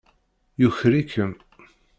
[0.61, 1.31] Yuker-ikem.